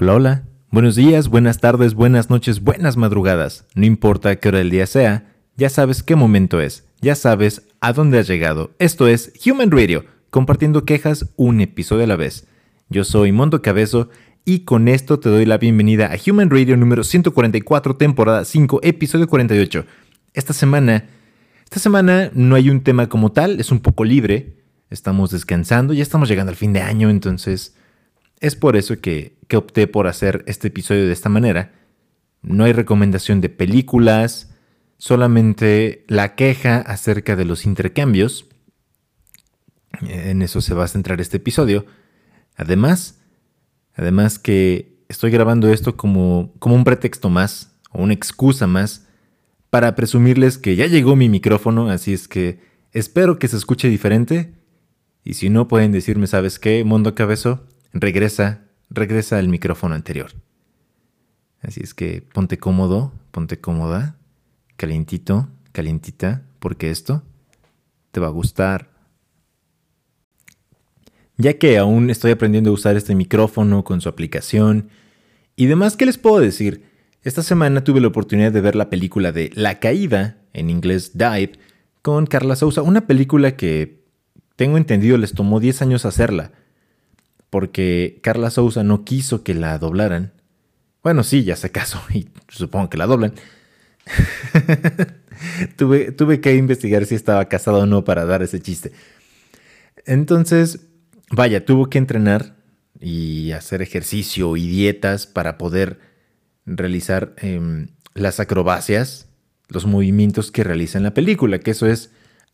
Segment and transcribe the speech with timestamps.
[0.00, 0.42] Hola, hola.
[0.70, 3.66] Buenos días, buenas tardes, buenas noches, buenas madrugadas.
[3.74, 7.92] No importa qué hora del día sea, ya sabes qué momento es, ya sabes a
[7.92, 8.70] dónde has llegado.
[8.78, 12.46] Esto es Human Radio, compartiendo quejas un episodio a la vez.
[12.88, 14.08] Yo soy Mondo Cabezo
[14.44, 19.26] y con esto te doy la bienvenida a Human Radio número 144, temporada 5, episodio
[19.26, 19.84] 48.
[20.32, 21.06] Esta semana,
[21.64, 24.58] esta semana no hay un tema como tal, es un poco libre.
[24.90, 27.74] Estamos descansando, ya estamos llegando al fin de año, entonces
[28.40, 31.72] es por eso que, opté por hacer este episodio de esta manera.
[32.42, 34.54] No hay recomendación de películas,
[34.98, 38.46] solamente la queja acerca de los intercambios.
[40.02, 41.86] En eso se va a centrar este episodio.
[42.56, 43.20] Además,
[43.94, 49.06] además que estoy grabando esto como, como un pretexto más, o una excusa más,
[49.70, 52.60] para presumirles que ya llegó mi micrófono, así es que
[52.92, 54.54] espero que se escuche diferente.
[55.24, 57.66] Y si no, pueden decirme, ¿sabes qué, Mundo Cabezo?
[58.00, 60.32] Regresa, regresa al micrófono anterior.
[61.60, 64.16] Así es que ponte cómodo, ponte cómoda,
[64.76, 67.22] calientito, calientita, porque esto
[68.10, 68.90] te va a gustar.
[71.36, 74.88] Ya que aún estoy aprendiendo a usar este micrófono con su aplicación
[75.56, 76.84] y demás, ¿qué les puedo decir?
[77.22, 81.52] Esta semana tuve la oportunidad de ver la película de La Caída, en inglés Dive,
[82.02, 84.04] con Carla Sousa, una película que
[84.56, 86.52] tengo entendido les tomó 10 años hacerla
[87.50, 90.32] porque Carla Sousa no quiso que la doblaran.
[91.02, 93.32] Bueno, sí, ya se casó y supongo que la doblan.
[95.76, 98.92] tuve, tuve que investigar si estaba casado o no para dar ese chiste.
[100.04, 100.80] Entonces,
[101.30, 102.56] vaya, tuvo que entrenar
[103.00, 106.00] y hacer ejercicio y dietas para poder
[106.66, 109.28] realizar em, las acrobacias,
[109.68, 112.10] los movimientos que realiza en la película, que eso es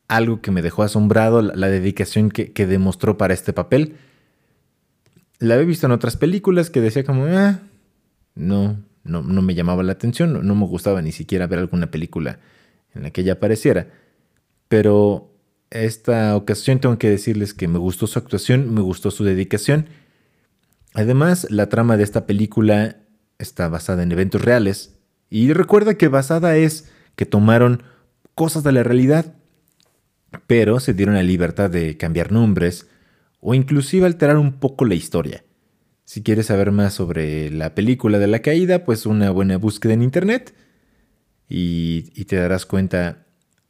[0.09, 3.97] algo que me dejó asombrado, la, dedicación que, que demostró para este papel
[5.45, 7.61] la había visto en otras películas que decía como, ah,
[8.35, 12.41] no, no, no me llamaba la atención, no, me gustaba ni siquiera ver alguna película
[12.95, 13.89] en la que ella apareciera.
[14.69, 15.31] Pero
[15.71, 19.87] esta ocasión tengo que decirles que me gustó su actuación, me gustó su dedicación.
[20.95, 22.97] Además, la trama de esta película
[23.39, 24.97] está basada en eventos reales.
[25.31, 27.83] Y recuerda que basada es que tomaron
[28.35, 29.35] cosas de la realidad,
[30.47, 32.89] pero se dieron la libertad de cambiar nombres,
[33.47, 35.45] o inclusive alterar un poco la historia.
[36.07, 40.03] Si quieres saber más sobre la película de la caída, pues una buena búsqueda en
[40.03, 40.55] internet
[41.47, 43.27] y, te darás cuenta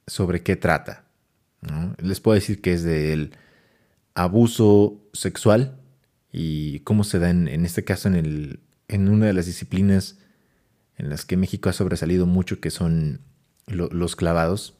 [0.06, 1.06] sobre qué trata.
[2.00, 3.32] Les puedo decir que es del
[4.14, 5.80] abuso sexual
[6.30, 10.18] y cómo se da en, este caso en, el, en, una de las disciplinas
[10.98, 13.22] en las que México ha sobresalido mucho, que son
[13.66, 14.74] los clavados.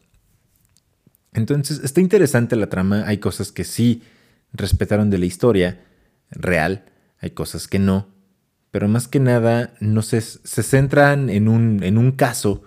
[1.33, 4.01] Entonces, está interesante la trama, hay cosas que sí
[4.55, 5.85] respetaron de la historia
[6.31, 6.87] real,
[7.19, 8.09] hay cosas que no,
[8.71, 12.63] pero más que nada no se, se centran en un, en un caso,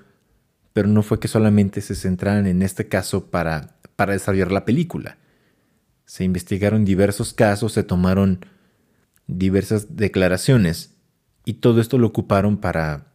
[0.73, 5.17] pero no fue que solamente se centraran en este caso para, para desarrollar la película.
[6.05, 8.45] Se investigaron diversos casos, se tomaron
[9.25, 10.95] diversas declaraciones
[11.43, 13.07] y todo esto lo ocuparon para,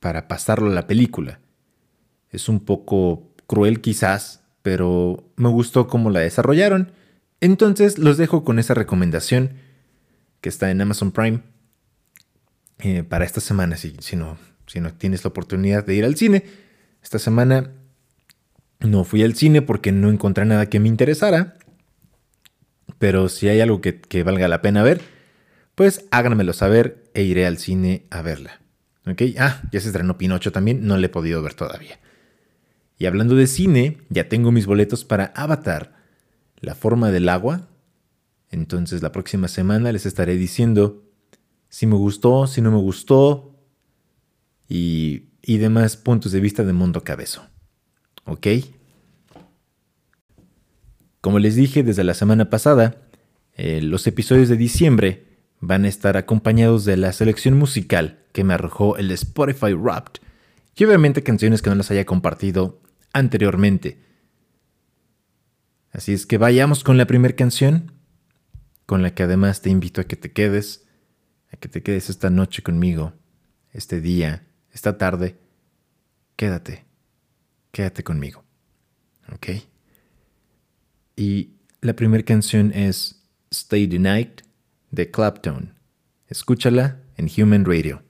[0.00, 1.40] para pasarlo a la película.
[2.30, 6.92] Es un poco cruel quizás, pero me gustó cómo la desarrollaron
[7.42, 9.50] entonces los dejo con esa recomendación
[10.40, 11.40] que está en Amazon Prime
[12.78, 14.38] eh, para esta semana, si, no,
[14.96, 16.44] tienes la oportunidad de ir al cine.
[17.02, 17.72] Esta semana
[18.78, 21.58] no fui al cine porque no encontré nada que me interesara.
[23.00, 25.00] Pero si hay algo que, que valga la pena ver,
[25.74, 28.60] pues háganmelo saber e iré al cine a verla.
[29.04, 29.20] ¿Ok?
[29.36, 31.98] Ah, ya se estrenó Pinocho también, no le he podido ver todavía.
[32.98, 36.01] Y hablando de cine, ya tengo mis boletos para Avatar
[36.62, 37.68] la forma del agua.
[38.50, 41.04] Entonces la próxima semana les estaré diciendo
[41.68, 43.58] si me gustó, si no me gustó
[44.68, 47.46] y, demás puntos de vista de Mundo Cabezo.
[48.24, 48.46] ¿Ok?
[51.20, 52.96] Como les dije desde la semana pasada,
[53.54, 55.26] eh, los episodios de diciembre
[55.60, 60.20] van a estar acompañados de la selección musical que me arrojó el Spotify Wrapped
[60.76, 62.80] y obviamente canciones que no las haya compartido
[63.12, 63.98] anteriormente.
[65.92, 67.92] Así es que vayamos con la primera canción,
[68.86, 70.86] con la que además te invito a que te quedes,
[71.52, 73.12] a que te quedes esta noche conmigo,
[73.72, 75.38] este día, esta tarde.
[76.36, 76.86] Quédate,
[77.70, 78.42] quédate conmigo.
[79.32, 79.48] ¿Ok?
[81.14, 81.50] Y
[81.82, 84.42] la primera canción es Stay the Night
[84.90, 85.74] de Clapton.
[86.26, 88.02] Escúchala en Human Radio.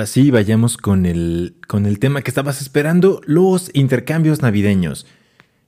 [0.00, 5.06] Ahora sí, vayamos con el, con el tema que estabas esperando, los intercambios navideños.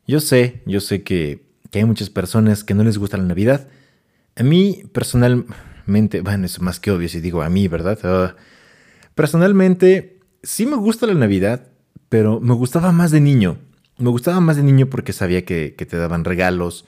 [0.07, 3.69] Yo sé, yo sé que, hay muchas personas que no les gusta la Navidad.
[4.37, 7.99] A mí, personalmente, bueno, es más que obvio si digo a mí, ¿verdad?
[8.05, 8.35] Ah,
[9.15, 11.69] personalmente, sí me gusta la Navidad,
[12.09, 13.59] pero me gustaba más de niño.
[13.99, 16.87] Me gustaba más de niño porque sabía que, te daban regalos.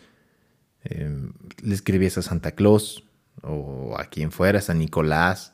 [0.82, 3.04] Em, le escribías a Santa Claus
[3.42, 5.53] o a quien fuera, San Nicolás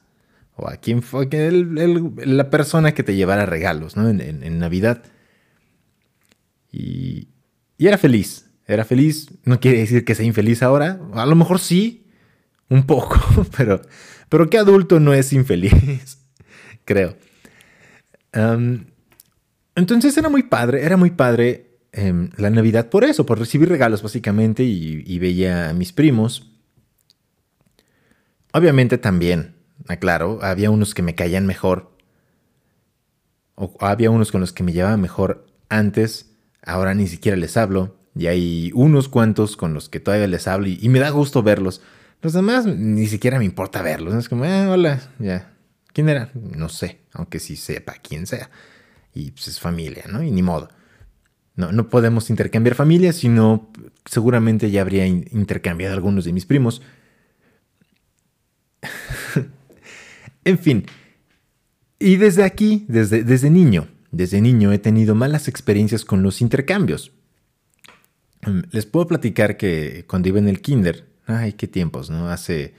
[0.61, 4.09] o a quién fue la persona que te llevara regalos ¿no?
[4.09, 5.03] en, Navidad.
[6.71, 7.29] Y,
[7.79, 9.29] era feliz, era feliz.
[9.45, 11.01] No quiere decir que sea infeliz ahora.
[11.15, 12.07] A lo mejor sí,
[12.69, 13.19] un poco,
[13.57, 13.81] pero,
[14.29, 16.19] pero ¿qué adulto no es infeliz?
[16.85, 17.17] Creo.
[19.75, 24.03] entonces era muy padre, era muy padre em, la Navidad por eso, por recibir regalos
[24.03, 26.51] básicamente y, y veía a mis primos.
[28.53, 31.91] Obviamente también aclaro, ah, había unos que me caían mejor.
[33.79, 36.33] Había unos con los que me llevaba mejor antes,
[36.63, 37.97] ahora ni siquiera les hablo.
[38.15, 41.81] Y hay unos cuantos con los que todavía les hablo y, me da gusto verlos.
[42.23, 44.15] Los demás ni siquiera me importa verlos.
[44.15, 45.53] Es como, ah, hola, ya.
[45.93, 46.31] ¿Quién era?
[46.35, 48.51] No sé, aunque sí sepa quién sea.
[49.15, 50.23] Y pues es familia, ¿no?
[50.23, 50.71] Y ni modo.
[51.57, 53.71] No, no podemos intercambiar familias, sino
[54.05, 56.83] seguramente ya habría intercambiado algunos de mis primos.
[60.45, 60.87] En fin,
[62.03, 67.13] y desde aquí, desde, desde niño, desde niño he tenido malas experiencias con los intercambios.
[68.47, 72.31] Mm, les puedo platicar que cuando iba en el kinder, ay, qué tiempos, ¿no?
[72.31, 72.73] Hace,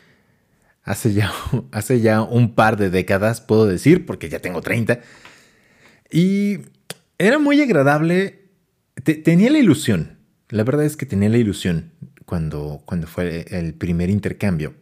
[0.84, 1.32] hace, ya,
[1.72, 5.00] hace ya un par de décadas, puedo decir, porque ya tengo 30.
[6.12, 6.62] Y
[7.20, 8.50] era muy agradable,
[9.24, 10.18] tenía la ilusión,
[10.50, 11.92] la verdad es que tenía la ilusión
[12.26, 14.74] cuando, cuando fue el primer intercambio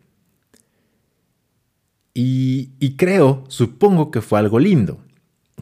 [2.13, 4.99] y, creo, supongo que fue algo lindo.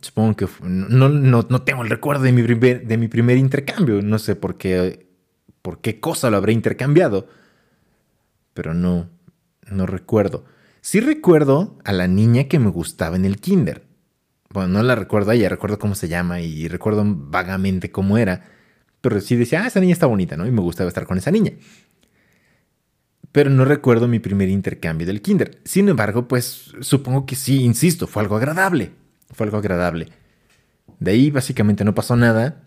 [0.02, 4.02] Supongo que no, no, tengo el recuerdo de mi, primer, de mi primer intercambio.
[4.02, 5.08] No sé por qué,
[5.62, 7.28] por qué cosa lo habré intercambiado.
[8.54, 9.10] Pero no,
[9.70, 10.46] no recuerdo.
[10.82, 13.84] Sí recuerdo a la niña que me gustaba en el kinder.
[14.50, 18.46] Bueno, no la recuerdo a ella, recuerdo cómo se llama y recuerdo vagamente cómo era.
[19.02, 20.48] Pero sí decía, ah, esa niña está bonita, ¿no?
[20.48, 21.54] Y me gustaba estar con esa niña
[23.38, 25.60] pero no recuerdo mi primer intercambio del kinder.
[25.64, 28.94] Sin embargo, pues supongo que sí, insisto, fue algo agradable.
[29.30, 30.08] Fue algo agradable.
[31.00, 32.64] De ahí básicamente no pasó nada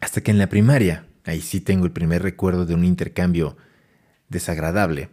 [0.00, 3.58] hasta que en la primaria, ahí sí tengo el primer recuerdo de un intercambio
[4.30, 5.10] desagradable.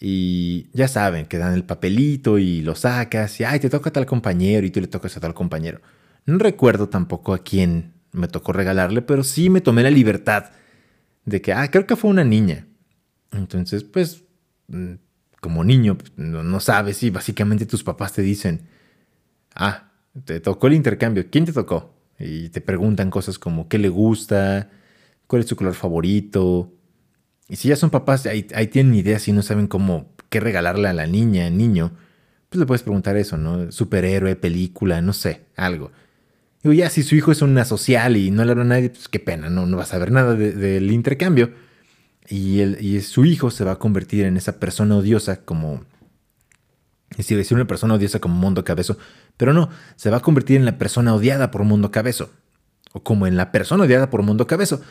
[0.00, 3.92] Y ya saben, que dan el papelito y lo sacas y, ay, te toca a
[3.92, 5.82] tal compañero y tú le tocas a tal compañero.
[6.24, 10.52] No recuerdo tampoco a quién me tocó regalarle, pero sí me tomé la libertad
[11.26, 12.66] de que, ah, creo que fue una niña.
[13.32, 14.24] Entonces, pues,
[14.68, 14.94] mm,
[15.40, 18.62] como niño, pues, no, sabes si básicamente tus papás te dicen,
[19.54, 19.92] ah,
[20.24, 21.94] te tocó el intercambio, ¿quién te tocó?
[22.18, 24.70] Y te preguntan cosas como qué le gusta,
[25.26, 26.72] cuál es su color favorito.
[27.48, 30.92] Y si ya son papás, ahí, tienen ideas y no saben cómo, qué regalarle a
[30.92, 31.92] la niña, niño,
[32.48, 33.70] pues le puedes preguntar eso, ¿no?
[33.70, 35.92] Superhéroe, película, no sé, algo.
[36.62, 39.08] Digo, ya si su hijo es una social y no le habla a nadie, pues
[39.08, 41.52] qué pena, no, no vas a saber nada del intercambio
[42.28, 45.84] y, su hijo se va a convertir en esa persona odiosa como...
[47.18, 48.98] Si decir una persona odiosa como Mondo Cabezo,
[49.36, 52.30] Pero no, se va a convertir en la persona odiada por Mundo Cabezo.
[52.92, 54.82] O como en la persona odiada por Mundo Cabezo.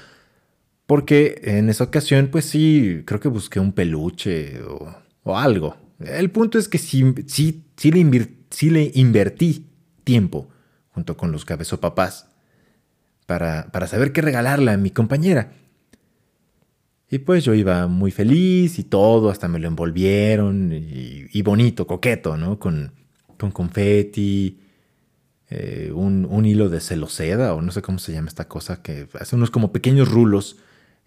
[0.88, 4.62] Porque en esa ocasión, pues sí, creo que busqué un peluche
[5.24, 5.76] o, algo.
[6.00, 9.68] El punto es que sí, sí, sí, le sí le invertí
[10.04, 10.50] tiempo
[10.92, 12.28] junto con los cabezos papás
[13.26, 15.52] para, para saber qué regalarle a mi compañera.
[17.10, 22.36] Y pues yo iba muy feliz y todo, hasta me lo envolvieron y, bonito, coqueto,
[22.36, 22.58] ¿no?
[22.58, 22.94] Con,
[23.38, 24.60] con confeti,
[25.50, 29.36] eh, un, hilo de celoseda o no sé cómo se llama esta cosa que hace
[29.36, 30.58] unos como pequeños rulos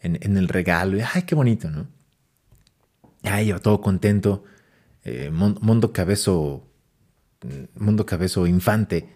[0.00, 0.99] en, el regalo.
[1.12, 1.88] Ay, qué bonito, ¿no?
[3.25, 4.45] Ay, yo todo contento.
[5.05, 6.64] Eh, Mundo Cabezo,
[7.75, 9.09] Mundo Cabezo Infante.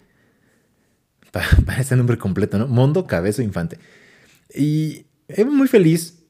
[1.30, 2.66] Para, ese nombre completo, ¿no?
[2.66, 3.78] Mundo Cabezo Infante.
[4.52, 6.21] Y iba muy feliz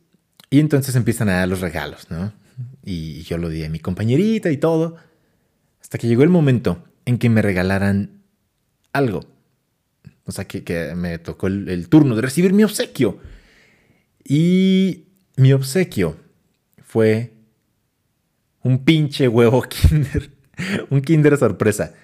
[0.53, 2.31] y entonces empiezan a dar los regalos, ¿no?
[2.85, 4.97] Y yo lo di a mi compañerita y todo.
[5.81, 8.21] Hasta que llegó el momento en que me regalaran
[8.93, 9.25] algo.
[10.27, 13.19] O sea, que, me tocó el, turno de recibir mi obsequio.
[14.29, 15.07] Y
[15.37, 16.19] mi obsequio
[16.85, 17.33] fue
[18.63, 20.33] un pinche huevo Kinder.
[20.91, 21.95] un Kinder sorpresa.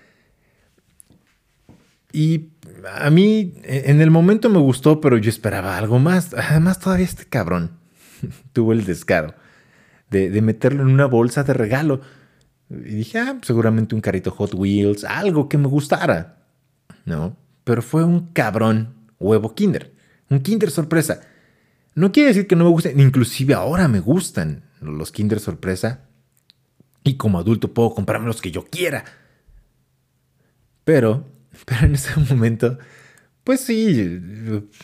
[2.15, 2.49] Y
[2.95, 6.33] a mí en el momento me gustó, pero yo esperaba algo más.
[6.33, 7.78] Además, todavía este cabrón
[8.53, 9.35] tuvo el descaro
[10.11, 12.01] de, meterlo en una bolsa de regalo.
[12.71, 16.45] Y dije, ah, seguramente un carrito Hot Wheels, algo que me gustara.
[17.05, 19.95] No, pero fue un cabrón huevo Kinder.
[20.29, 21.21] Un Kinder sorpresa.
[21.95, 26.05] No quiere decir que no me gusten, inclusive ahora me gustan los Kinder sorpresa.
[27.05, 29.05] Y como adulto puedo comprarme los que yo quiera.
[30.85, 31.27] Pero,
[31.65, 32.79] pero en ese momento
[33.49, 34.21] pues sí,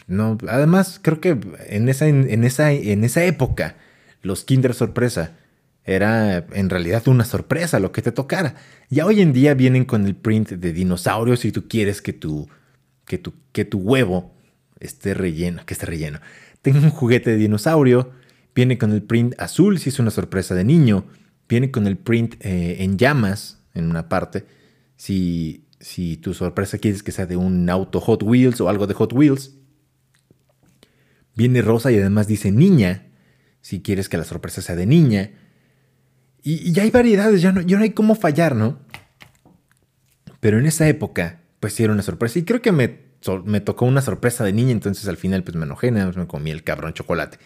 [0.07, 3.77] no, además creo que en esa, en, esa, en esa época
[4.23, 5.37] los Kinder sorpresa
[5.85, 8.55] era en realidad una sorpresa lo que te tocara.
[8.89, 12.49] Ya hoy en día vienen con el print de dinosaurios si tú quieres que tu,
[13.05, 14.35] que tu, que tu huevo
[14.81, 16.21] esté relleno, que esté relleno.
[16.63, 18.13] Tengo un juguete de dinosaurio,
[18.55, 21.05] viene con el print azul si es una sorpresa de niño,
[21.51, 24.47] viene con el print eh, en llamas en una parte
[24.97, 28.95] si si tu sorpresa quieres que sea de un auto Hot Wheels o algo de
[28.95, 29.53] Hot Wheels.
[31.37, 33.09] Viene rosa y además dice niña,
[33.61, 35.33] si quieres que la sorpresa sea de niña.
[36.43, 38.79] Y, ya hay variedades, ya no, no hay cómo fallar, ¿no?
[40.41, 42.39] Pero en esa época, pues sí era una sorpresa.
[42.39, 43.01] Y creo que me,
[43.45, 46.65] me tocó una sorpresa de niña, entonces al final pues me enojé, me comí el
[46.65, 47.37] cabrón chocolate.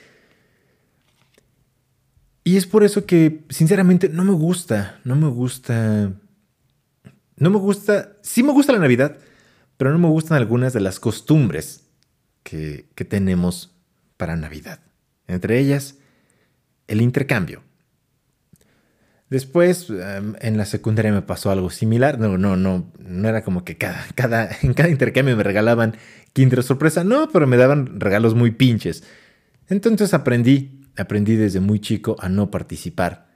[2.45, 6.13] Y es por eso que, sinceramente, no me gusta, no me gusta
[7.39, 9.19] no me gusta, sí me gusta la Navidad,
[9.77, 11.89] pero no me gustan algunas de las costumbres
[12.43, 13.77] que, tenemos
[14.17, 14.81] para Navidad.
[15.27, 15.97] Entre ellas,
[16.87, 17.63] el intercambio.
[19.31, 22.19] Después, em, en la secundaria me pasó algo similar.
[22.19, 25.97] No, no, no, no era como que cada, cada, en cada intercambio me regalaban
[26.33, 27.05] Kinder sorpresa.
[27.05, 29.05] No, pero me daban regalos muy pinches.
[29.69, 33.29] Entonces aprendí, aprendí desde muy chico a no participar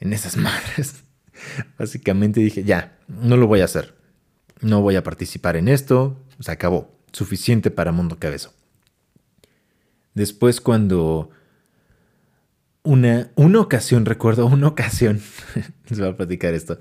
[0.00, 1.04] en esas madres.
[1.78, 3.94] Básicamente dije, ya, no lo voy a hacer.
[4.60, 6.20] No voy a participar en esto.
[6.38, 6.96] Se acabó.
[7.12, 8.52] Suficiente para Mundo Cabezo.
[10.14, 11.30] Después cuando
[12.82, 15.20] una, una ocasión, recuerdo una ocasión,
[15.88, 16.78] les voy a platicar esto,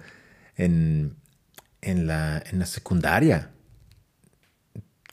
[0.56, 1.16] en,
[1.82, 3.52] en, la, en la secundaria.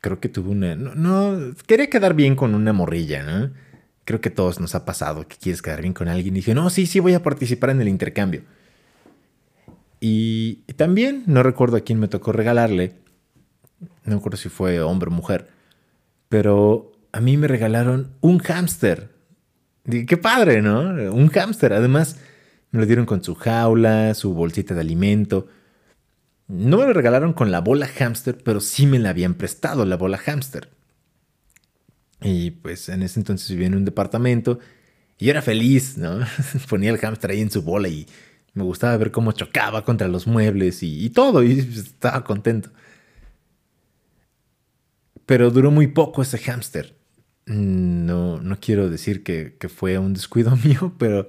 [0.00, 0.76] Creo que tuve una...
[0.76, 3.52] No, no, quería quedar bien con una morrilla, ¿no?
[4.04, 6.34] Creo que todos nos ha pasado que quieres quedar bien con alguien.
[6.34, 8.42] Y dije, no, sí, sí, voy a participar en el intercambio.
[10.00, 12.94] Y, también no recuerdo a quién me tocó regalarle.
[14.04, 15.48] No recuerdo si fue hombre o mujer.
[16.28, 19.10] Pero a mí me regalaron un hámster.
[19.84, 20.80] Qué padre, ¿no?
[21.12, 21.72] Un hámster.
[21.72, 22.18] Además,
[22.70, 25.48] me lo dieron con su jaula, su bolsita de alimento.
[26.48, 29.96] No me lo regalaron con la bola hámster, pero sí me la habían prestado la
[29.96, 30.68] bola hámster.
[32.20, 34.58] Y pues en ese entonces vivía en un departamento
[35.18, 36.20] y era feliz, ¿no?
[36.68, 38.06] Ponía el hámster ahí en su bola y
[38.56, 42.70] me gustaba ver cómo chocaba contra los muebles y, todo, y estaba contento.
[45.26, 46.96] Pero duró muy poco ese hámster.
[47.44, 51.26] No, no quiero decir que, fue un descuido mío, pero,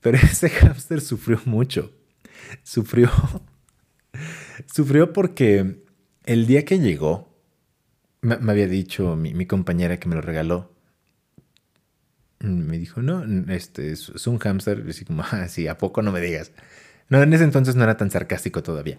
[0.00, 1.90] pero ese hámster sufrió mucho.
[2.62, 3.10] Sufrió.
[4.72, 5.82] Sufrió porque
[6.24, 7.36] el día que llegó,
[8.20, 10.72] me, había dicho mi, compañera que me lo regaló,
[12.40, 14.84] me dijo, no, este es, un hámster.
[14.86, 16.52] Y así como, ah, ¿a poco no me digas?
[17.08, 18.98] No, en ese entonces no era tan sarcástico todavía.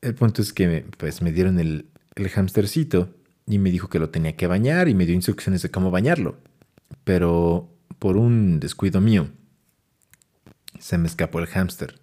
[0.00, 3.14] El punto es que me, pues, me dieron el, el hámstercito
[3.46, 6.38] y me dijo que lo tenía que bañar y me dio instrucciones de cómo bañarlo.
[7.04, 9.30] Pero por un descuido mío,
[10.78, 12.00] se me escapó el hámster.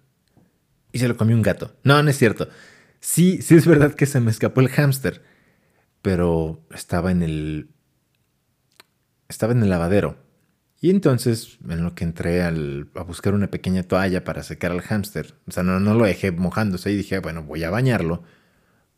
[0.92, 1.76] y se lo comió un gato.
[1.84, 2.48] No, no es cierto.
[3.00, 5.22] Sí, sí es verdad que se me escapó el hámster,
[6.02, 7.68] pero estaba en el
[9.32, 10.16] estaba en el lavadero.
[10.80, 12.50] Y entonces, en lo que entré a
[13.02, 16.90] buscar una pequeña toalla para secar al hámster, o sea, no, no lo dejé mojándose
[16.90, 18.24] y dije, bueno, voy a bañarlo,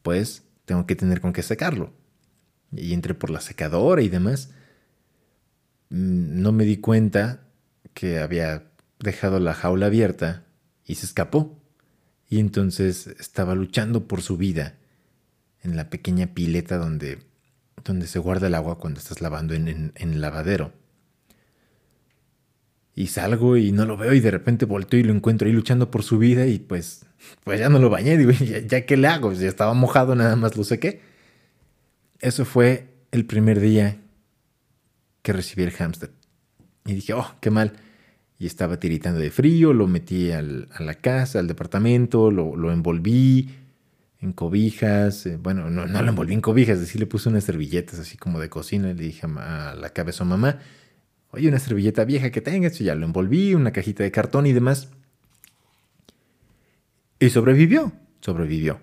[0.03, 1.93] pues tengo que tener con qué secarlo.
[2.73, 4.51] Y entré por la secadora y demás.
[5.91, 7.47] No me di cuenta
[7.93, 8.65] que había
[8.99, 10.45] dejado la jaula abierta
[10.85, 11.63] y se escapó.
[12.29, 14.77] Y entonces estaba luchando por su vida
[15.63, 17.19] en la pequeña pileta donde,
[17.85, 20.73] donde se guarda el agua cuando estás lavando en, en, lavadero.
[22.95, 25.91] Y salgo y no lo veo y de repente volteo y lo encuentro ahí luchando
[25.91, 27.07] por su vida y pues,
[27.43, 30.37] pues ya no lo bañé, digo, ya, ya qué le hago, ya estaba mojado, nada
[30.37, 31.03] más lo sequé.
[32.21, 33.99] Eso fue el primer día
[35.23, 36.11] que recibí el hámster.
[36.87, 37.73] Y dije, oh, qué mal.
[38.39, 43.49] Y estaba tiritando de frío, lo metí a la casa, al departamento, lo, envolví
[44.25, 45.27] en cobijas.
[45.27, 48.41] Eh, bueno, no, no lo envolví en cobijas, decir, le puse unas servilletas así como
[48.41, 48.89] de cocina.
[48.89, 50.59] Le dije a la cabeza mamá,
[51.31, 54.53] oye, una servilleta vieja que tengas, y ya lo envolví, una cajita de cartón y
[54.53, 54.89] demás.
[57.21, 58.81] Y sobrevivió, sobrevivió.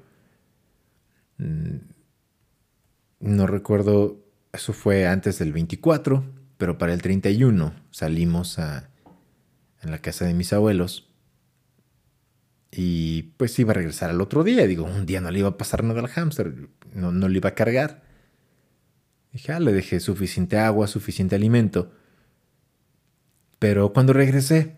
[1.38, 1.78] Mm,
[3.20, 4.24] no recuerdo,
[4.54, 6.24] eso fue antes del 24,
[6.58, 8.90] pero para el 31 salimos a,
[9.82, 11.11] en la casa de mis abuelos.
[12.72, 14.66] Y pues iba a regresar al otro día.
[14.66, 17.50] Digo, un día no le iba a pasar nada al hámster, no, no le iba
[17.50, 18.04] a cargar.
[19.34, 21.92] Dije, ah, le dejé suficiente agua, suficiente alimento.
[23.60, 24.78] Pero cuando regresé,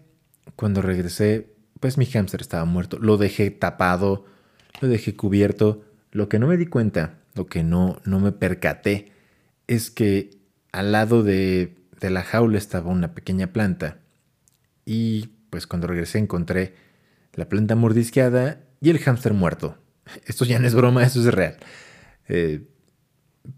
[0.55, 2.97] cuando regresé, pues mi hámster estaba muerto.
[2.99, 4.25] Lo dejé tapado,
[4.81, 5.85] lo dejé cubierto.
[6.11, 9.11] Lo que no me di cuenta, lo que no, no me percaté,
[9.67, 10.37] es que
[10.71, 13.99] al lado de, de la jaula estaba una pequeña planta.
[14.85, 16.75] Y pues cuando regresé encontré
[17.33, 19.77] la planta mordisqueada y el hámster muerto.
[20.25, 21.57] Esto ya no es broma, eso es real.
[22.27, 22.67] Eh,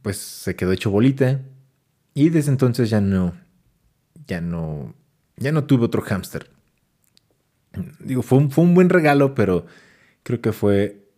[0.01, 1.41] pues se quedó hecho bolita
[2.13, 3.35] y desde entonces ya no,
[4.27, 4.95] ya no
[5.37, 6.49] ya no tuve otro hámster.
[7.99, 9.65] Digo, fue un, fue un buen regalo, pero
[10.23, 11.09] creo que fue...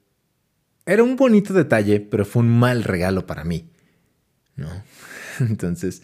[0.85, 3.69] Era un bonito detalle, pero fue un mal regalo para mí.
[4.55, 4.69] ¿No?
[5.39, 6.01] Entonces,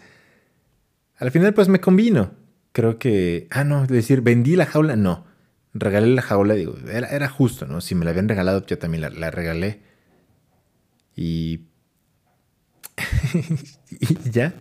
[1.17, 2.33] al final pues me convino.
[2.71, 3.47] Creo que...
[3.49, 5.25] Ah, no, decir, vendí la jaula, no.
[5.73, 7.81] Regalé la jaula, digo, era, justo, ¿no?
[7.81, 9.79] Si me la habían regalado, yo también la, regalé.
[11.15, 11.61] Y...
[13.99, 14.53] y ya.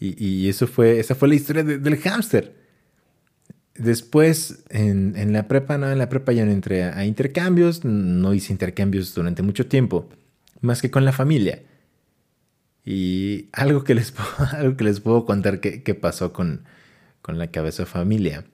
[0.00, 2.56] Y, eso fue, esa fue la historia del hámster.
[3.74, 8.52] Después, en, la prepa, no, en la prepa ya no entré a, intercambios, no hice
[8.52, 10.08] intercambios durante mucho tiempo,
[10.60, 11.62] más que con la familia.
[12.84, 14.14] Y algo que les,
[14.52, 16.64] algo que les puedo contar que, pasó con,
[17.20, 18.44] con la cabeza familia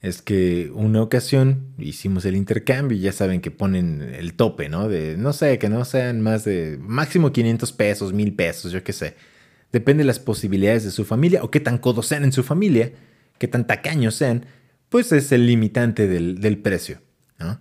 [0.00, 4.88] es que una ocasión hicimos el intercambio y ya saben que ponen el tope, ¿no?
[4.88, 8.92] De, no sé, que no sean más de máximo 500 pesos, 1000 pesos, yo qué
[8.92, 9.16] sé.
[9.72, 12.92] Depende de las posibilidades de su familia o qué tan codos sean en su familia,
[13.38, 14.46] qué tan tacaños sean,
[14.90, 17.00] pues es el limitante del, precio,
[17.38, 17.60] ¿no?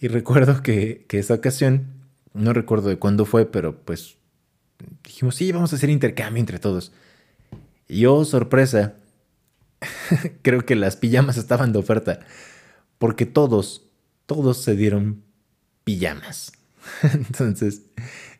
[0.00, 1.86] Y recuerdo que, que esa ocasión,
[2.34, 4.16] no recuerdo de cuándo fue, pero pues
[5.02, 6.92] dijimos, sí, vamos a hacer intercambio entre todos.
[7.88, 8.94] Y yo, oh, sorpresa,
[10.42, 12.20] creo que las pijamas estaban de oferta.
[12.98, 13.90] Porque todos,
[14.26, 15.22] todos se dieron
[15.84, 16.52] pijamas.
[17.02, 17.82] Entonces,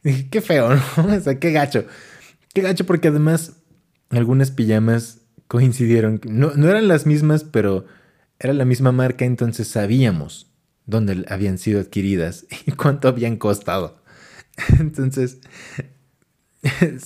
[0.02, 0.82] dije, qué feo, ¿no?
[1.16, 1.86] O sea, qué gacho.
[2.54, 3.54] Qué gacho porque además
[4.10, 6.20] algunas pijamas coincidieron.
[6.24, 7.86] No, no eran las mismas, pero
[8.38, 10.52] era la misma marca, entonces sabíamos
[10.86, 14.02] dónde habían sido adquiridas y cuánto habían costado.
[14.78, 15.38] Entonces,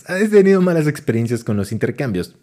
[0.06, 2.36] has tenido malas experiencias con los intercambios.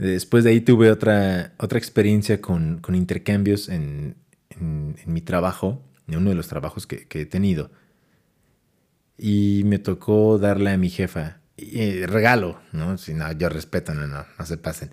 [0.00, 4.16] Después de ahí tuve otra, otra experiencia con, intercambios en,
[4.58, 7.70] mi trabajo, en uno de los trabajos que, he tenido.
[9.18, 12.96] Y me tocó darle a mi jefa eh, regalo, ¿no?
[12.96, 14.90] Si no, yo respeto, no, no, no se pasen.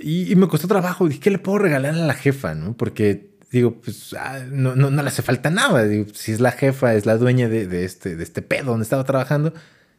[0.00, 1.08] Y, me costó trabajo.
[1.08, 2.54] Dije, ¿qué le puedo regalar a la jefa?
[2.54, 2.76] ¿no?
[2.76, 5.88] Porque digo, pues ah, no, no, le hace falta nada.
[6.12, 9.04] si es la jefa, es la dueña de, de, este, de este pedo donde estaba
[9.04, 9.54] trabajando,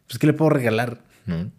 [0.08, 1.02] pues ¿qué le puedo regalar?
[1.26, 1.52] ¿no?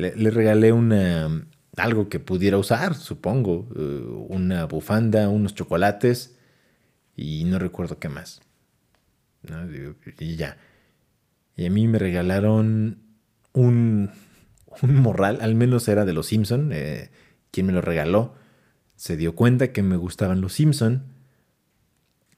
[0.00, 3.68] Le, regalé una, algo que pudiera usar, supongo.
[3.76, 6.36] Eh, una bufanda, unos chocolates
[7.16, 8.40] y no recuerdo qué más.
[10.18, 10.56] Y ya.
[11.56, 12.98] Y a mí me regalaron
[13.52, 14.10] un,
[14.82, 16.70] un morral, al menos era de los Simpson.
[16.72, 17.10] Eh,
[17.50, 18.34] quien me lo regaló
[19.00, 21.04] se dio cuenta que me gustaban los Simpson.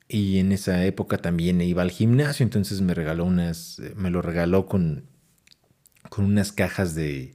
[0.07, 4.67] Y en esa época también iba al gimnasio, entonces me regaló unas, me lo regaló
[4.67, 5.07] con,
[6.09, 7.35] con unas cajas de,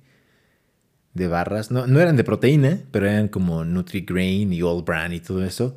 [1.17, 1.71] de barras.
[1.71, 5.75] No, no eran de proteína, pero eran como Nutri-Grain y All Brand y todo eso.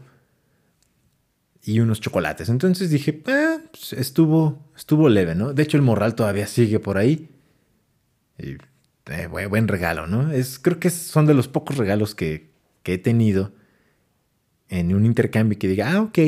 [1.65, 2.49] Y unos chocolates.
[2.49, 5.53] Entonces dije, ah, pues estuvo, estuvo leve, ¿no?
[5.53, 7.29] De hecho, el morral todavía sigue por ahí.
[8.39, 8.57] Y,
[9.07, 10.31] eh, buen, regalo, ¿no?
[10.31, 12.51] Es, creo que son de los pocos regalos que,
[12.83, 13.53] que he tenido
[14.69, 16.19] en un intercambio que diga, ah, ok,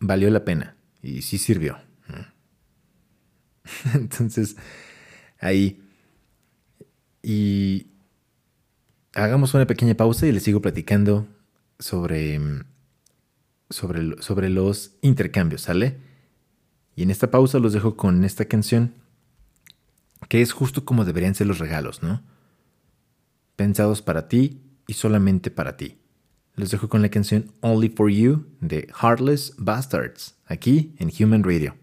[0.00, 0.76] valió la pena.
[1.02, 1.78] Y sí sirvió.
[3.94, 4.56] Entonces,
[5.38, 5.82] ahí.
[7.22, 7.86] Y
[9.14, 11.26] hagamos una pequeña pausa y les sigo platicando
[11.78, 12.40] sobre,
[13.70, 15.98] sobre, sobre los intercambios, ¿sale?
[16.96, 18.94] Y en esta pausa los dejo con esta canción,
[20.28, 22.22] que es justo como deberían ser los regalos, ¿no?
[23.56, 25.98] Pensados para ti y solamente para ti.
[26.54, 31.74] Los dejo con la canción Only for You de Heartless Bastards, aquí en Human Radio.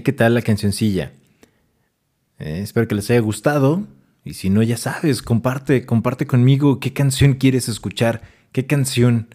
[0.00, 1.12] ¿Qué tal la cancioncilla?
[2.38, 3.86] Eh, espero que les haya gustado.
[4.24, 9.34] Y si no, ya sabes, comparte, comparte conmigo qué canción quieres escuchar, qué canción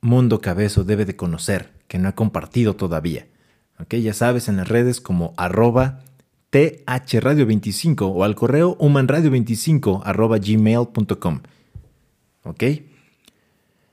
[0.00, 3.26] Mundo Cabezo debe de conocer, que no ha compartido todavía.
[3.78, 3.94] ¿Ok?
[3.96, 6.00] Ya sabes, en las redes como arroba
[6.50, 11.40] thradio25 o al correo humanradio25 arroba gmail.com.
[12.44, 12.64] ¿Ok?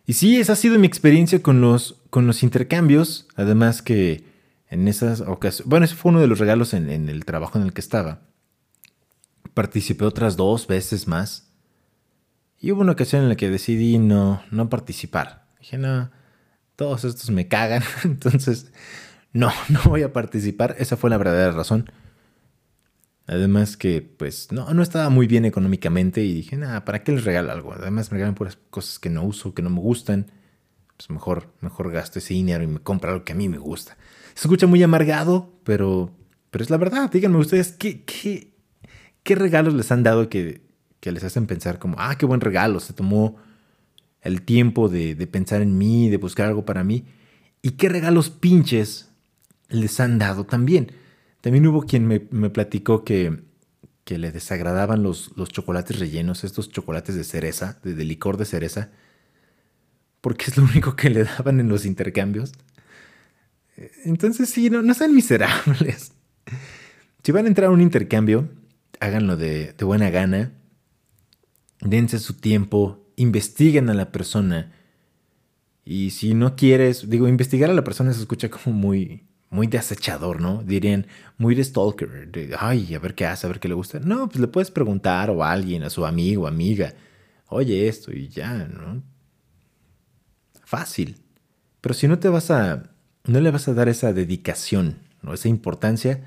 [0.05, 3.27] Y sí, esa ha sido mi experiencia con los, con los intercambios.
[3.35, 4.28] Además que
[4.69, 7.65] en esas ocasiones, bueno, ese fue uno de los regalos en, en el trabajo en
[7.65, 8.21] el que estaba.
[9.53, 11.51] Participé otras dos veces más.
[12.59, 15.47] Y hubo una ocasión en la que decidí no, no participar.
[15.59, 16.11] Dije, no,
[16.75, 17.83] todos estos me cagan.
[18.03, 18.71] Entonces,
[19.33, 20.75] no, no voy a participar.
[20.77, 21.91] Esa fue la verdadera razón.
[23.27, 27.25] Además que, pues, no, no estaba muy bien económicamente y dije, nada, ¿para qué les
[27.25, 27.73] regalo algo?
[27.73, 30.31] Además me regalan puras cosas que no uso, que no me gustan.
[30.97, 33.97] Pues mejor, mejor gasto ese dinero y me compro algo que a mí me gusta.
[34.39, 36.15] Se escucha muy amargado, pero,
[36.49, 37.11] pero es la verdad.
[37.11, 38.53] Díganme ustedes, ¿qué, qué,
[39.21, 40.61] qué regalos les han dado que,
[41.01, 43.35] que les hacen pensar como, ah, qué buen regalo, se tomó
[44.21, 47.03] el tiempo de, de pensar en mí, de buscar algo para mí?
[47.61, 49.09] ¿Y qué regalos pinches
[49.67, 50.93] les han dado también?
[51.41, 53.43] También hubo quien me, platicó que,
[54.05, 58.89] que, le desagradaban los, los, chocolates rellenos, estos chocolates de cereza, de, licor de cereza,
[60.21, 62.53] porque es lo único que le daban en los intercambios.
[64.05, 66.13] Entonces sí, no, no sean miserables.
[67.21, 68.49] Si van a entrar a un intercambio,
[69.01, 70.53] háganlo de, de buena gana,
[71.81, 74.71] dense su tiempo, investiguen a la persona.
[75.83, 79.77] Y si no quieres, digo, investigar a la persona se escucha como muy, muy de
[79.77, 80.63] acechador, ¿no?
[80.63, 83.99] Dirían, muy de stalker, de, ay, a ver qué hace, a ver qué le gusta.
[83.99, 86.93] No, pues le puedes preguntar o a alguien, a su amigo, amiga,
[87.47, 89.03] oye esto y ya, ¿no?
[90.63, 91.17] Fácil.
[91.81, 92.91] Pero si no te vas a,
[93.25, 95.33] no le vas a dar esa dedicación, ¿no?
[95.33, 96.23] Esa importancia,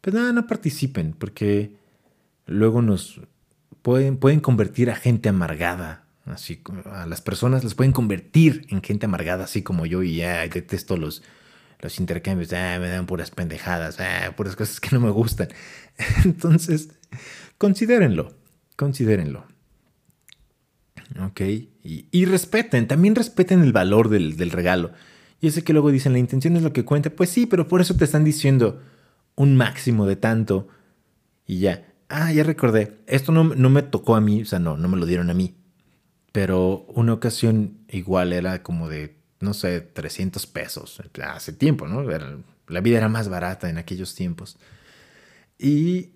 [0.00, 1.72] pues nada, no participen, porque
[2.46, 3.20] luego nos
[3.82, 9.06] pueden, pueden convertir a gente amargada, así a las personas las pueden convertir en gente
[9.06, 11.22] amargada, así como yo, y ya detesto los
[11.82, 15.48] los intercambios, ah, me dan puras pendejadas, ah, puras cosas que no me gustan.
[16.24, 16.90] Entonces,
[17.58, 18.34] considérenlo,
[18.76, 19.46] considérenlo.
[21.20, 21.40] Ok,
[21.82, 24.92] y, respeten, también respeten el valor del, regalo.
[25.40, 27.80] Yo sé que luego dicen, la intención es lo que cuenta, pues sí, pero por
[27.80, 28.82] eso te están diciendo
[29.36, 30.68] un máximo de tanto
[31.46, 31.86] y ya.
[32.08, 34.96] Ah, ya recordé, esto no, no me tocó a mí, o sea, no, no me
[34.96, 35.56] lo dieron a mí.
[36.32, 41.02] Pero una ocasión igual era como de no sé, 300 pesos.
[41.24, 42.04] Hace tiempo, ¿no?
[42.68, 44.58] La vida era más barata en aquellos tiempos.
[45.58, 46.12] Y,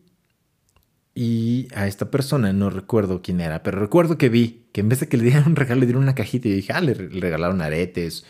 [1.14, 5.00] y a esta persona, no recuerdo quién era, pero recuerdo que vi que en vez
[5.00, 7.62] de que le dieran un regalo, le dieron una cajita y dije, ah, le, regalaron
[7.62, 8.24] aretes,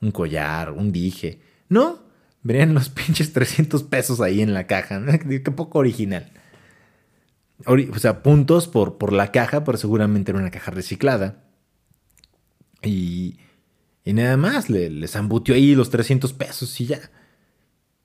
[0.00, 1.40] un collar, un dije.
[1.68, 2.00] No,
[2.42, 5.02] verían los pinches 300 pesos ahí en la caja.
[5.28, 6.30] Qué poco original.
[7.66, 11.44] O sea, puntos por, por la caja, pero seguramente era una caja reciclada.
[12.82, 13.38] Y,
[14.04, 17.00] y nada más, le, les ambutió ahí los 300 pesos y ya.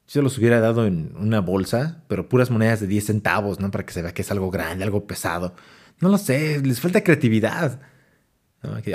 [0.07, 3.71] Se los hubiera dado en una bolsa, pero puras monedas de 10 centavos, ¿no?
[3.71, 5.55] Para que se vea que es algo grande, algo pesado.
[5.99, 7.79] No lo sé, les falta creatividad.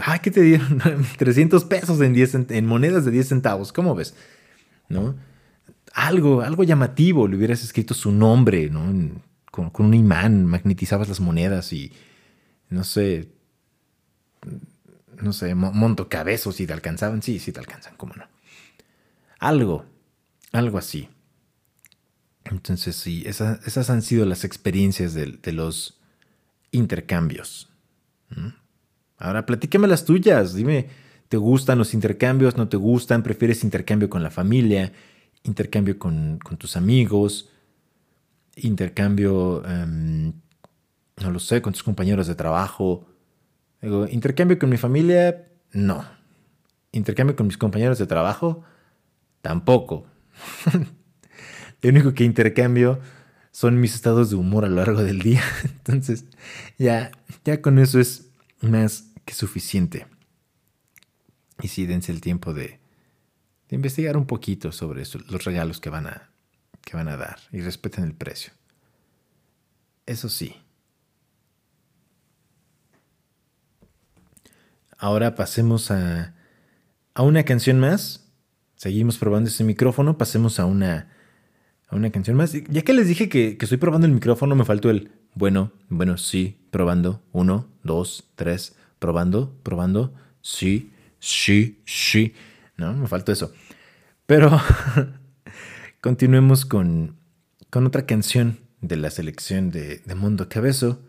[0.02, 0.80] Ay, ¿qué te dieron?
[1.18, 4.14] 300 pesos en, 10, en monedas de 10 centavos, ¿cómo ves?
[4.88, 5.14] ¿No?
[5.92, 9.12] Algo, algo llamativo, le hubieras escrito su nombre, ¿no?
[9.50, 11.92] Con, un imán, magnetizabas las monedas y,
[12.70, 13.28] no sé,
[15.20, 17.22] no sé, monto cabezos si te alcanzaban.
[17.22, 18.24] Sí, sí te alcanzan, cómo no.
[19.38, 19.84] Algo,
[20.52, 21.08] algo así.
[22.44, 26.00] Entonces, sí, esas, han sido las experiencias de, los
[26.70, 27.68] intercambios.
[29.18, 30.54] Ahora, platícame las tuyas.
[30.54, 30.86] Dime,
[31.28, 32.56] ¿te gustan los intercambios?
[32.56, 33.22] ¿No te gustan?
[33.22, 34.92] ¿Prefieres intercambio con la familia?
[35.42, 37.50] ¿Intercambio con, tus amigos?
[38.56, 40.32] ¿Intercambio, em,
[41.20, 43.06] no lo sé, con tus compañeros de trabajo?
[43.82, 46.04] Digo, intercambio con mi familia, no.
[46.92, 48.62] Intercambio con mis compañeros de trabajo,
[49.42, 50.06] tampoco.
[51.82, 53.00] lo único que intercambio
[53.50, 55.42] son mis estados de humor a lo largo del día.
[55.64, 56.24] Entonces,
[56.78, 57.10] ya,
[57.44, 58.28] ya con eso es
[58.60, 60.06] más que suficiente.
[61.60, 62.80] Y sí, dense el tiempo de,
[63.68, 66.30] investigar un poquito sobre los regalos que van, a,
[66.80, 68.54] que van a dar y respeten el precio.
[70.06, 70.56] Eso sí,
[75.00, 76.34] Ahora pasemos a,
[77.14, 78.32] a una canción más.
[78.74, 80.18] Seguimos probando ese micrófono.
[80.18, 81.12] Pasemos a una,
[81.86, 82.52] a una canción más.
[82.52, 86.58] Ya que les dije que estoy probando el micrófono, me faltó el bueno, bueno, sí,
[86.72, 87.22] probando.
[87.30, 90.14] Uno, dos, tres, probando, probando.
[90.40, 92.34] Sí, sí, sí.
[92.76, 93.52] No, me faltó eso.
[94.26, 94.50] Pero
[96.00, 97.16] continuemos con,
[97.70, 101.02] con otra canción de la selección de, Mundo Cabezo.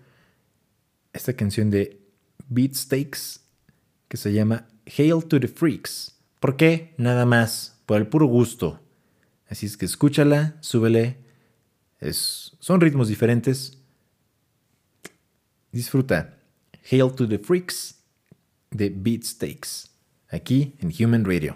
[1.13, 2.01] Esta canción de
[2.47, 3.41] Beatsteaks
[4.07, 6.17] que se llama Hail to the Freaks.
[6.39, 6.93] ¿Por qué?
[6.97, 8.81] Nada más, por el puro gusto.
[9.47, 11.17] Así es que escúchala, súbele.
[11.99, 13.77] Es, son ritmos diferentes.
[15.71, 16.38] Disfruta.
[16.89, 17.93] Hail to the Freaks
[18.71, 19.91] de Beatsteaks,
[20.31, 21.55] aquí en Human Radio.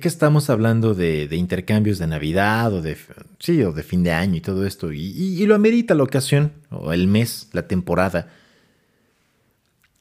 [0.00, 2.96] Que estamos hablando de, intercambios de Navidad o de,
[3.38, 6.92] sí, o de fin de año y todo esto, y, lo amerita la ocasión, o
[6.92, 8.28] el mes, la temporada.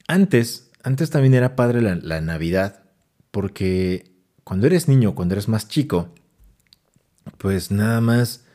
[0.07, 2.83] Antes, antes también era padre la, la Navidad,
[3.31, 4.11] porque
[4.43, 6.13] cuando eres niño, cuando eres más chico,
[7.37, 8.45] pues nada más,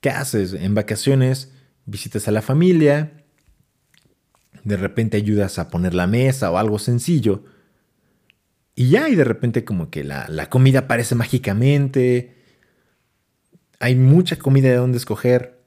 [0.00, 0.54] ¿qué haces?
[0.54, 1.52] En vacaciones
[1.84, 3.24] visitas a la familia,
[4.64, 7.44] de repente ayudas a poner la mesa o algo sencillo,
[8.78, 12.36] y ya, y de repente como que la, comida aparece mágicamente.
[13.80, 15.58] Hay mucha comida de donde escoger.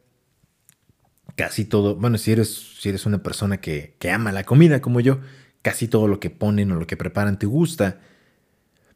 [1.36, 5.20] Casi todo, bueno, si eres, si eres una persona que, ama la comida como yo,
[5.62, 8.00] casi todo lo que ponen o lo que preparan te gusta.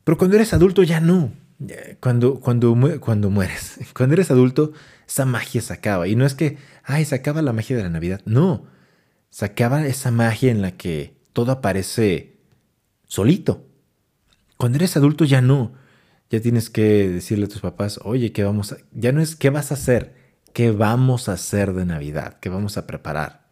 [0.05, 1.34] Pero cuando eres adulto ya no.
[1.99, 4.72] Cuando, cuando, cuando mueres, cuando eres adulto,
[5.05, 6.07] esa magia se acaba.
[6.07, 8.22] Y no es que, ay, se acaba la magia de la Navidad.
[8.24, 8.66] No,
[9.30, 12.38] se acaba esa magia en la que todo aparece
[13.07, 13.74] solito.
[14.57, 15.73] Cuando eres adulto ya no.
[16.29, 18.77] Ya tienes que decirle a tus papás, oye, ¿qué vamos a...?
[18.91, 20.15] Ya no es qué vas a hacer,
[20.53, 23.45] qué vamos a hacer de Navidad, qué vamos a preparar.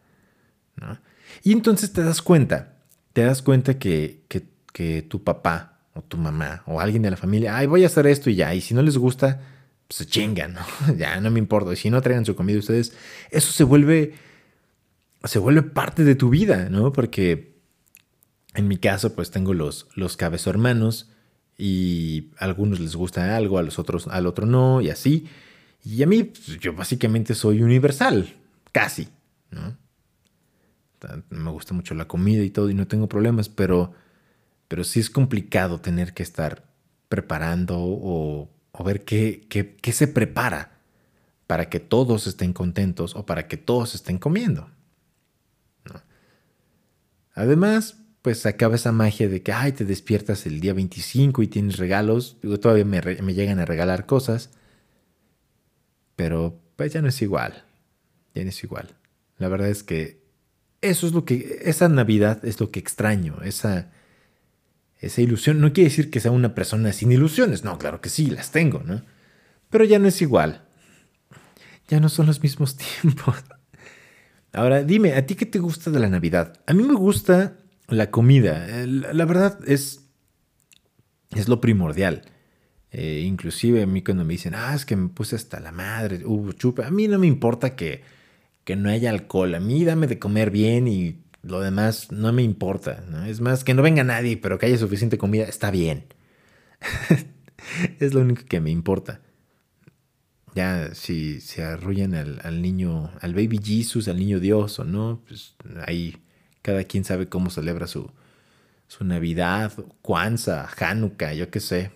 [1.42, 2.74] Y entonces te das cuenta,
[3.12, 7.56] te das cuenta que, que, tu papá o tu mamá o alguien de la familia,
[7.56, 9.40] ay, voy a hacer esto y ya, y si no les gusta,
[9.88, 10.60] se chingan, ¿no?
[10.96, 11.72] ya no me importa.
[11.72, 12.92] Y si no traigan su comida ustedes,
[13.30, 14.14] eso se vuelve,
[15.22, 16.92] se vuelve parte de tu vida, ¿no?
[16.92, 17.53] Porque
[18.54, 21.10] en mi caso, pues tengo los, los cabezo hermanos
[21.58, 25.28] y a algunos les gusta algo, a los otros, al otro no, y así.
[25.84, 28.34] Y a mí, pues, yo básicamente soy universal,
[28.72, 29.08] casi,
[29.50, 29.76] ¿no?
[31.28, 33.92] Me gusta mucho la comida y todo y no tengo problemas, pero,
[34.68, 36.64] pero sí es complicado tener que estar
[37.08, 38.48] preparando o,
[38.84, 40.78] ver qué, qué, se prepara
[41.46, 44.70] para que todos estén contentos o para que todos estén comiendo.
[47.34, 51.76] Además, pues acaba esa magia de que, ay, te despiertas el día 25 y tienes
[51.76, 52.38] regalos.
[52.40, 54.48] Digo, todavía me, me llegan a regalar cosas.
[56.16, 57.66] Pero pues ya no es igual.
[58.34, 58.94] Ya no es igual.
[59.36, 60.22] La verdad es que
[60.80, 63.90] eso es lo que, esa Navidad es lo que extraño, esa,
[65.00, 65.60] esa ilusión.
[65.60, 68.82] No quiere decir que sea una persona sin ilusiones, no, claro que sí, las tengo,
[68.86, 69.02] ¿no?
[69.68, 70.64] Pero ya no es igual.
[71.88, 73.36] Ya no son los mismos tiempos.
[74.54, 76.58] Ahora, dime, ¿a ti qué te gusta de la Navidad?
[76.66, 77.58] A mí me gusta
[77.88, 80.06] la comida, la verdad es,
[81.34, 82.22] es lo primordial.
[82.90, 86.24] Eh, inclusive a mí cuando me dicen, ah, es que me puse hasta la madre,
[86.24, 88.02] hubo chupa, a mí no me importa que,
[88.62, 92.42] que no haya alcohol, a mí dame de comer bien y lo demás no me
[92.42, 93.04] importa.
[93.26, 96.06] Es más, que no venga nadie, pero que haya suficiente comida, está bien.
[98.00, 99.20] es lo único que me importa.
[100.54, 105.20] Ya, si se arrullan al, al, niño, al baby Jesus, al niño Dios o no,
[105.26, 105.56] pues
[105.86, 106.16] ahí
[106.64, 108.10] cada quien sabe cómo celebra su,
[108.88, 111.90] su Navidad, Kwanzaa, Hanukkah, yo qué sé.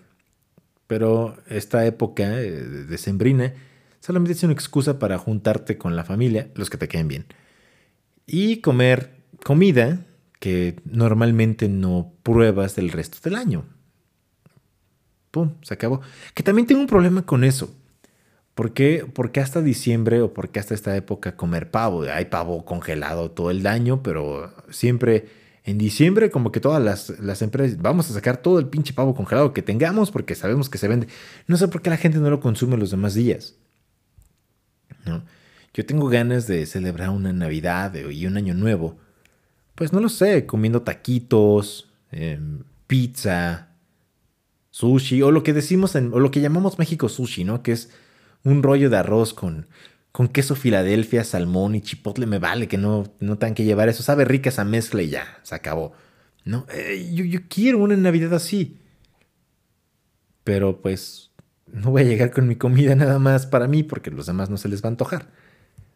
[0.85, 3.51] Pero esta época eh, de sembrina
[3.99, 7.25] solamente es una excusa para juntarte con la familia, los que te queden bien,
[8.27, 10.05] y comer comida
[10.39, 13.65] que normalmente no pruebas del resto del año.
[15.31, 16.01] Pum, se acabó.
[16.35, 17.75] Que también tengo un problema con eso.
[18.59, 19.05] ¿Por qué,
[19.41, 22.03] hasta diciembre o por qué hasta esta época comer pavo?
[22.03, 25.29] Hay pavo congelado todo el año, pero siempre
[25.63, 29.53] en diciembre como que todas las, empresas vamos a sacar todo el pinche pavo congelado
[29.53, 31.07] que tengamos porque sabemos que se vende.
[31.47, 33.55] No sé por qué la gente no lo consume los demás días.
[35.05, 35.23] ¿No?
[35.73, 38.97] Yo tengo ganas de celebrar una Navidad y un año nuevo.
[39.75, 43.69] Pues no lo sé, comiendo taquitos, em, pizza,
[44.69, 47.63] sushi, o lo que decimos en, o lo que llamamos México sushi, ¿no?
[47.63, 47.89] Que es
[48.43, 49.67] un rollo de arroz con,
[50.11, 54.03] con queso Filadelfia, salmón y chipotle me vale, que no, no tengan que llevar eso.
[54.03, 55.93] Sabe rica esa mezcla y ya, se acabó.
[56.45, 56.65] ¿No?
[56.73, 58.79] Eh, yo, yo, quiero una Navidad así.
[60.43, 61.31] Pero pues
[61.67, 64.57] no voy a llegar con mi comida nada más para mí porque los demás no
[64.57, 65.27] se les va a antojar.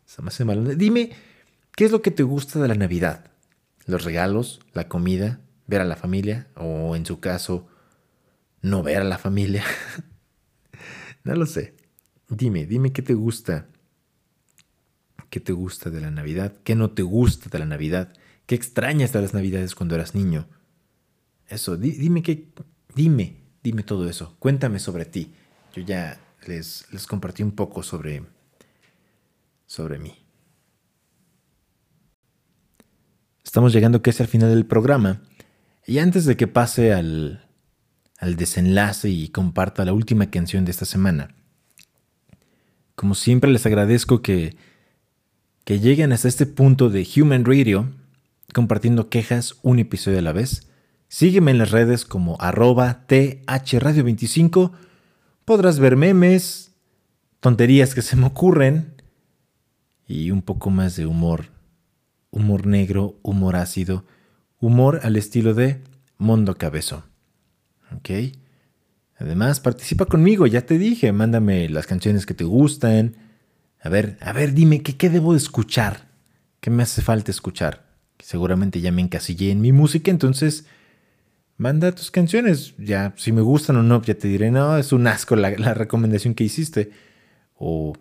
[0.06, 0.78] Se mal.
[0.78, 1.12] Dime,
[1.76, 3.32] ¿qué es lo que te gusta de la Navidad?
[3.86, 4.60] ¿Los regalos?
[4.74, 5.40] ¿La comida?
[5.66, 6.48] ¿Ver a la familia?
[6.56, 7.68] O en su caso,
[8.62, 9.64] no ver a la familia.
[11.24, 11.74] no lo sé.
[12.36, 13.68] Dime, dime qué te gusta.
[15.30, 16.54] ¿Qué te gusta de la Navidad?
[16.64, 18.14] ¿Qué no te gusta de la Navidad?
[18.46, 20.48] ¿Qué extrañas de las Navidades cuando eras niño?
[21.48, 22.50] Eso, dime qué,
[22.96, 24.36] dime, dime todo eso.
[24.40, 25.34] Cuéntame sobre ti.
[25.76, 28.24] Yo ya les, les compartí un poco sobre,
[29.66, 30.14] sobre mí.
[33.44, 35.22] Estamos llegando casi al final del programa.
[35.86, 37.48] Y antes de que pase al,
[38.18, 41.36] al desenlace y comparta la última canción de esta semana,
[43.04, 44.56] como siempre les agradezco que,
[45.66, 47.90] que lleguen hasta este punto de Human Radio,
[48.54, 50.70] compartiendo quejas un episodio a la vez.
[51.10, 54.72] Sígueme en las redes como arroba thradio25.
[55.44, 56.72] Podrás ver memes,
[57.42, 58.94] tonterías que se me ocurren
[60.08, 61.48] y un poco más de humor.
[62.32, 64.06] Humor negro, humor ácido,
[64.62, 65.82] humor al estilo de
[66.18, 67.04] Mondo Cabezo.
[67.94, 68.10] ¿Ok?
[69.24, 73.16] Además, participa conmigo, ya te dije, mándame las canciones que te gustan.
[73.82, 76.10] A ver, a ver, dime, ¿qué, qué debo de escuchar?
[76.60, 77.86] ¿Qué me hace falta escuchar?
[78.20, 80.66] Seguramente ya me encasillé en mi música, entonces
[81.56, 82.74] manda tus canciones.
[82.78, 86.34] Ya, si me gustan o no, ya te diré, no, es un asco la, recomendación
[86.34, 86.92] que hiciste.
[87.56, 87.94] O,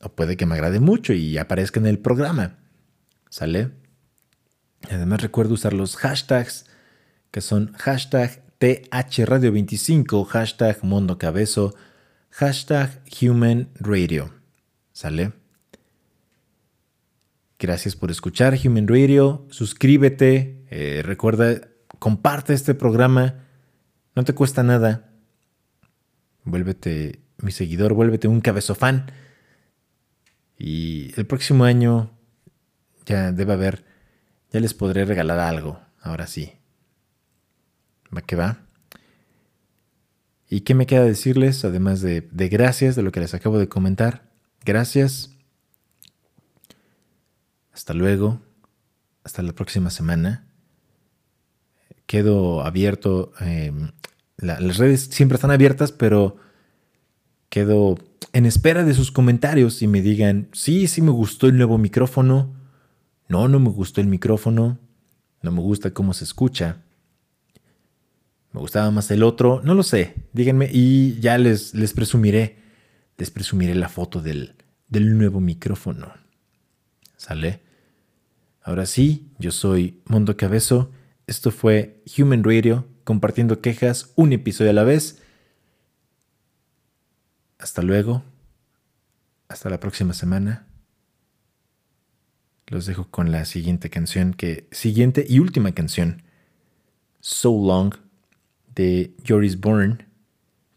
[0.00, 2.56] o, puede que me agrade mucho y aparezca en el programa.
[3.30, 3.72] ¿Sale?
[4.88, 6.66] Además recuerdo usar los hashtags,
[7.32, 11.74] que son hashtag THRadio25, hashtag Mundo Cabezo,
[12.30, 14.34] hashtag Human Radio.
[14.92, 15.32] ¿Sale?
[17.60, 19.46] Gracias por escuchar Human Radio.
[19.50, 20.64] Suscríbete.
[20.70, 23.44] Eh, recuerda, comparte este programa.
[24.16, 25.10] No te cuesta nada.
[26.44, 29.12] Vuélvete mi seguidor, vuélvete un cabezo fan.
[30.58, 32.10] Y el próximo año
[33.06, 33.84] ya debe haber,
[34.50, 35.80] ya les podré regalar algo.
[36.00, 36.57] Ahora sí.
[38.14, 38.58] ¿Va que va?
[40.50, 43.68] ¿Y qué me queda decirles, además de, de gracias, de lo que les acabo de
[43.68, 44.22] comentar?
[44.64, 45.34] Gracias.
[47.72, 48.40] Hasta luego.
[49.24, 50.46] Hasta la próxima semana.
[52.06, 53.32] Quedo abierto.
[53.40, 53.90] em,
[54.38, 56.36] la- las redes siempre están abiertas, pero
[57.50, 57.96] quedo
[58.32, 62.54] en espera de sus comentarios y me digan, sí, sí me gustó el nuevo micrófono.
[63.28, 64.78] No, no me gustó el micrófono.
[65.42, 66.82] No me gusta cómo se escucha.
[68.52, 69.60] Me gustaba más el otro.
[69.62, 70.14] No lo sé.
[70.32, 72.58] Díganme y ya les, les presumiré.
[73.16, 74.54] Les presumiré la foto del,
[74.88, 76.12] del nuevo micrófono.
[77.16, 77.60] ¿Sale?
[78.62, 80.90] Ahora sí, yo soy Mundo Cabezo.
[81.26, 85.22] Esto fue Human Radio, compartiendo quejas un episodio a la vez.
[87.58, 88.22] Hasta luego.
[89.48, 90.66] Hasta la próxima semana.
[92.66, 96.22] Los dejo con la siguiente canción, que siguiente y última canción,
[97.20, 97.94] So Long
[98.78, 100.06] de Joris Bourne.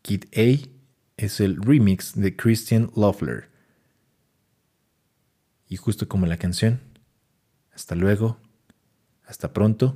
[0.02, 0.68] Kid A
[1.18, 3.50] es el remix de Christian Loeffler.
[5.70, 6.82] Y justo como la canción,
[7.72, 8.40] hasta luego,
[9.24, 9.96] hasta pronto,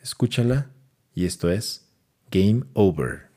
[0.00, 0.70] escúchala
[1.14, 1.88] y esto es
[2.30, 3.31] Game Over.